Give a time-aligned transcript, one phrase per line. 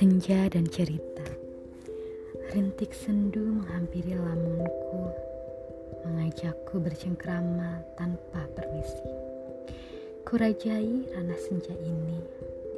[0.00, 1.28] Senja dan cerita.
[2.56, 5.12] Rintik sendu menghampiri lamunku
[6.08, 9.04] Mengajakku bercengkrama tanpa permisi.
[10.24, 12.16] Kurajai ranah senja ini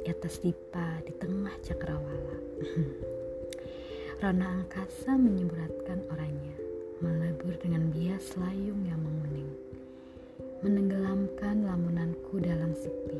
[0.03, 2.37] Di atas dipa di tengah cakrawala.
[4.19, 6.59] Rona angkasa menyemburatkan orangnya
[6.99, 9.47] Melebur dengan bias layung yang menguning
[10.59, 13.12] Menenggelamkan lamunanku dalam sepi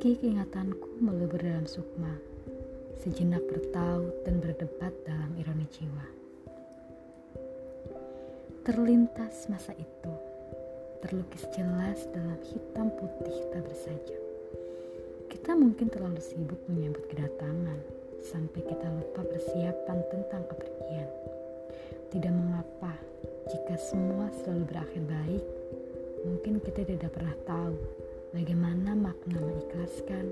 [0.00, 2.08] Pekik ingatanku melebur dalam sukma,
[3.04, 6.06] sejenak bertaut dan berdebat dalam ironi jiwa.
[8.64, 10.14] Terlintas masa itu,
[11.04, 14.22] terlukis jelas dalam hitam putih tak bersajak.
[15.28, 17.84] Kita mungkin terlalu sibuk menyambut kedatangan,
[18.24, 21.12] sampai kita lupa persiapan tentang kepergian.
[22.08, 22.96] Tidak mengapa
[23.52, 25.44] jika semua selalu berakhir baik,
[26.24, 27.76] mungkin kita tidak pernah tahu
[28.30, 30.26] bagaimana makna mengikhlaskan,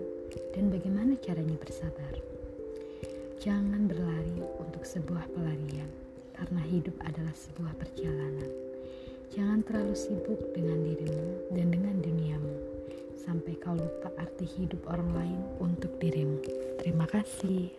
[0.54, 2.14] dan bagaimana caranya bersabar.
[3.38, 5.90] Jangan berlari untuk sebuah pelarian,
[6.34, 8.50] karena hidup adalah sebuah perjalanan.
[9.34, 12.54] Jangan terlalu sibuk dengan dirimu dan dengan duniamu,
[13.14, 16.40] sampai kau lupa arti hidup orang lain untuk dirimu.
[16.80, 17.70] Terima kasih.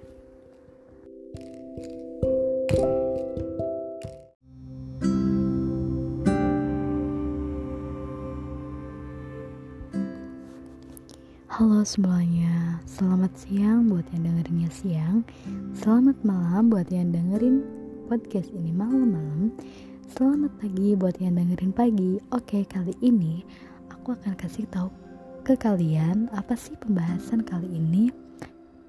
[11.80, 15.24] Semuanya, selamat siang buat yang dengerinnya siang.
[15.72, 17.64] Selamat malam buat yang dengerin
[18.12, 19.56] podcast ini malam-malam.
[20.12, 22.20] Selamat pagi buat yang dengerin pagi.
[22.36, 23.48] Oke, kali ini
[23.88, 24.92] aku akan kasih tahu
[25.48, 28.12] ke kalian Apa sih pembahasan kali ini.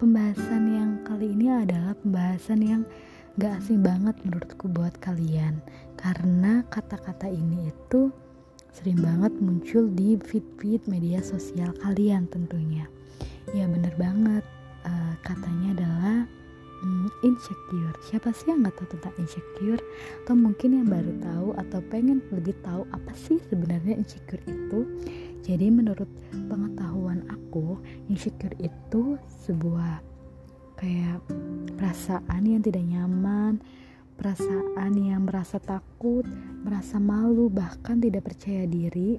[0.02, 2.82] Pembahasan yang kali ini adalah pembahasan yang
[3.38, 5.62] gak asing banget menurutku buat kalian.
[5.94, 8.10] Karena kata-kata ini itu
[8.70, 12.86] sering banget muncul di feed-feed media sosial kalian tentunya.
[13.50, 14.44] Ya bener banget,
[14.86, 16.16] uh, katanya adalah
[16.82, 17.94] um, insecure.
[18.06, 19.82] Siapa sih yang nggak tahu tentang insecure?
[20.24, 24.86] Atau mungkin yang baru tahu atau pengen lebih tahu apa sih sebenarnya insecure itu?
[25.40, 26.08] Jadi menurut
[26.46, 29.16] pengetahuan aku, insecure itu
[29.48, 30.04] sebuah
[30.78, 31.20] kayak
[31.76, 33.60] perasaan yang tidak nyaman,
[34.20, 36.28] perasaan yang merasa takut,
[36.60, 39.16] merasa malu, bahkan tidak percaya diri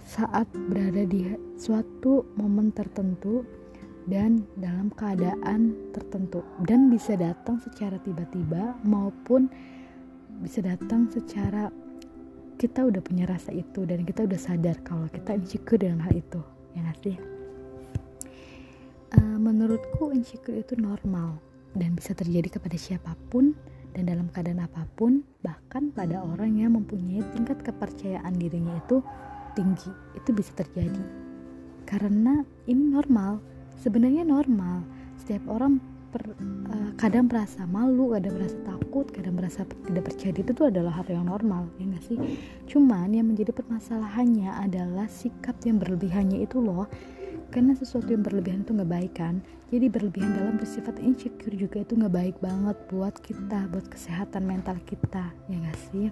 [0.00, 1.28] saat berada di
[1.60, 3.44] suatu momen tertentu
[4.08, 6.40] dan dalam keadaan tertentu.
[6.64, 9.52] Dan bisa datang secara tiba-tiba maupun
[10.40, 11.68] bisa datang secara
[12.56, 16.40] kita udah punya rasa itu dan kita udah sadar kalau kita insecure dengan hal itu
[16.72, 17.16] ya gak sih?
[19.20, 23.54] Uh, menurutku insecure itu normal dan bisa terjadi kepada siapa pun
[23.94, 29.02] dan dalam keadaan apa pun, bahkan pada orang yang mempunyai tingkat kepercayaan dirinya itu
[29.58, 31.02] tinggi, itu bisa terjadi.
[31.86, 33.42] Karena ini normal,
[33.82, 34.86] sebenarnya normal.
[35.18, 35.82] Setiap orang
[36.14, 36.22] per,
[36.70, 41.06] uh, kadang merasa malu, kadang merasa takut, kadang merasa tidak percaya diri itu adalah hal
[41.10, 42.18] yang normal, ya gak sih?
[42.70, 46.86] Cuman yang menjadi permasalahannya adalah sikap yang berlebihannya itu loh
[47.50, 49.42] karena sesuatu yang berlebihan itu nggak baik kan?
[49.70, 54.78] Jadi berlebihan dalam bersifat insecure juga itu nggak baik banget buat kita buat kesehatan mental
[54.86, 56.06] kita ya gak sih?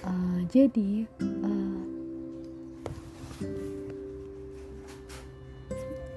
[0.00, 1.82] Uh, jadi uh,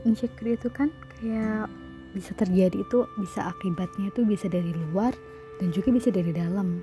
[0.08, 1.68] insecure itu kan kayak
[2.14, 5.12] bisa terjadi itu bisa akibatnya itu bisa dari luar
[5.58, 6.82] dan juga bisa dari dalam.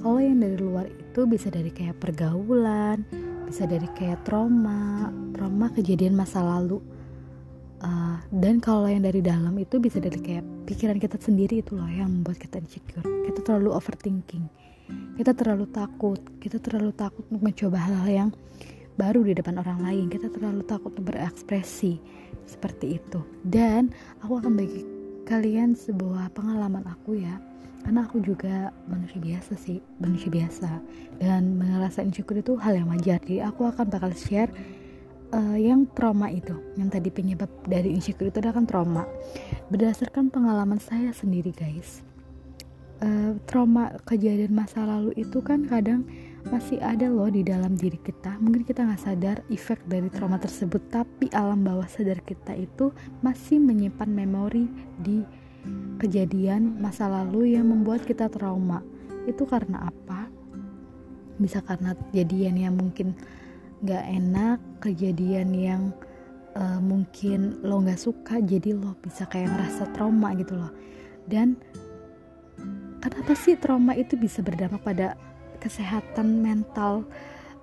[0.00, 3.04] Kalau yang dari luar itu bisa dari kayak pergaulan
[3.52, 6.80] bisa dari kayak trauma trauma kejadian masa lalu.
[7.84, 11.84] Uh, dan kalau yang dari dalam itu bisa dari kayak pikiran kita sendiri itu loh
[11.84, 13.04] yang membuat kita insecure.
[13.04, 14.48] Kita terlalu overthinking.
[15.20, 16.16] Kita terlalu takut.
[16.40, 18.30] Kita terlalu takut untuk mencoba hal-hal yang
[18.96, 20.08] baru di depan orang lain.
[20.08, 22.00] Kita terlalu takut untuk berekspresi
[22.48, 23.20] seperti itu.
[23.44, 23.92] Dan
[24.24, 24.80] aku akan bagi
[25.28, 27.36] kalian sebuah pengalaman aku ya
[27.82, 30.70] karena aku juga manusia biasa sih manusia biasa.
[31.18, 33.18] Dan merasa insecure itu hal yang wajar.
[33.22, 34.50] Jadi aku akan bakal share
[35.34, 36.54] uh, yang trauma itu.
[36.78, 39.04] Yang tadi penyebab dari insecure itu adalah kan trauma.
[39.70, 42.02] Berdasarkan pengalaman saya sendiri guys
[43.02, 46.06] uh, trauma kejadian masa lalu itu kan kadang
[46.48, 48.38] masih ada loh di dalam diri kita.
[48.42, 50.82] Mungkin kita nggak sadar efek dari trauma tersebut.
[50.90, 52.90] Tapi alam bawah sadar kita itu
[53.22, 54.66] masih menyimpan memori
[54.98, 55.22] di
[56.02, 58.82] kejadian masa lalu yang membuat kita trauma
[59.26, 60.26] itu karena apa?
[61.38, 63.14] Bisa karena kejadian yang mungkin
[63.82, 65.82] gak enak kejadian yang
[66.58, 70.72] uh, mungkin lo gak suka jadi lo bisa kayak ngerasa trauma gitu loh.
[71.26, 71.54] Dan
[72.98, 75.14] kenapa sih trauma itu bisa berdampak pada
[75.62, 77.06] kesehatan mental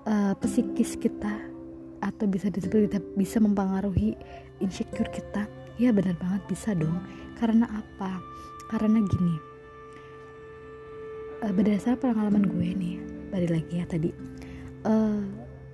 [0.07, 1.51] uh, psikis kita?
[1.99, 4.15] Atau bisa disebut bisa mempengaruhi
[4.63, 6.99] insecure kita ya benar banget bisa dong.
[7.39, 8.19] Karena apa?
[8.67, 9.35] Karena gini.
[11.39, 12.95] Uh, berdasarkan pengalaman gue nih
[13.31, 14.11] balik lagi ya tadi.
[14.83, 15.23] Uh,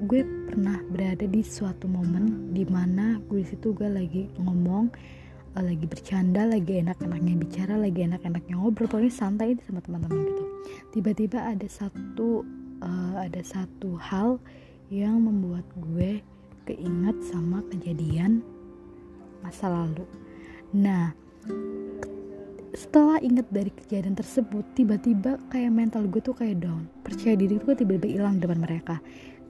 [0.06, 4.94] gue pernah berada di suatu momen di mana gue situ gue lagi ngomong
[5.58, 10.44] uh, lagi bercanda lagi enak-enaknya bicara lagi enak-enaknya ngobrol pokoknya santai sama teman-teman gitu.
[10.94, 12.46] Tiba-tiba ada satu
[12.86, 14.38] uh, ada satu hal
[14.94, 16.22] yang membuat gue
[16.70, 18.46] keinget sama kejadian
[19.46, 20.10] masa lalu.
[20.74, 21.14] Nah
[22.76, 26.90] setelah inget dari kejadian tersebut tiba-tiba kayak mental gue tuh kayak down.
[27.06, 29.00] Percaya diri gue tiba-tiba hilang depan mereka.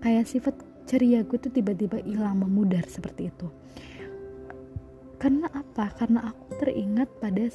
[0.03, 0.55] Kayak sifat
[0.85, 3.49] ceria gue tuh tiba-tiba hilang memudar seperti itu.
[5.17, 5.89] Karena apa?
[5.97, 7.49] Karena aku teringat pada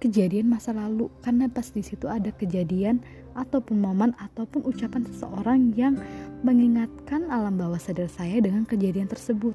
[0.00, 1.12] kejadian masa lalu.
[1.20, 3.04] Karena pas di situ ada kejadian
[3.36, 6.00] ataupun momen ataupun ucapan seseorang yang
[6.40, 9.52] mengingatkan alam bawah sadar saya dengan kejadian tersebut.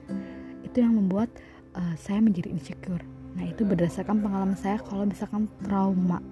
[0.62, 1.34] Itu yang membuat
[1.75, 3.04] uh, saya menjadi insecure.
[3.36, 6.24] Nah itu berdasarkan pengalaman saya kalau misalkan trauma.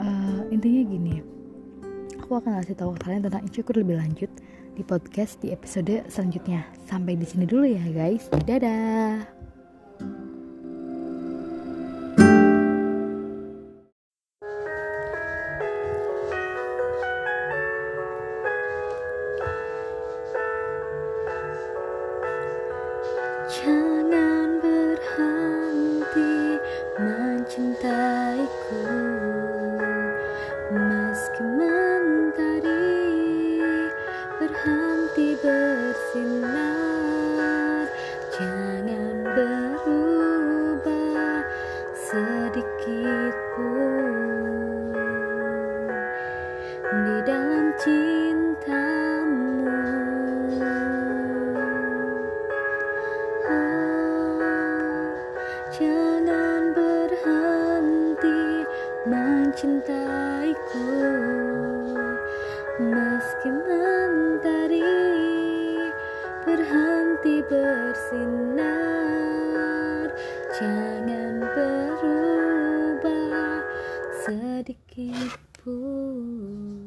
[0.00, 1.20] Uh, intinya gini
[2.32, 4.30] aku akan kasih tahu kalian tentang insecure lebih lanjut
[4.72, 6.64] di podcast di episode selanjutnya.
[6.88, 8.32] Sampai di sini dulu ya guys.
[8.32, 9.42] Dadah